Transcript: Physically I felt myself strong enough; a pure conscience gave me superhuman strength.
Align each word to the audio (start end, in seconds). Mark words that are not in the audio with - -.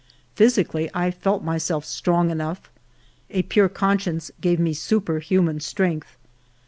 Physically 0.33 0.89
I 0.95 1.11
felt 1.11 1.43
myself 1.43 1.85
strong 1.85 2.31
enough; 2.31 2.71
a 3.29 3.43
pure 3.43 3.69
conscience 3.69 4.31
gave 4.41 4.59
me 4.59 4.73
superhuman 4.73 5.59
strength. 5.59 6.17